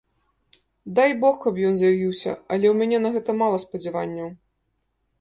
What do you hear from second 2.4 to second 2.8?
але ў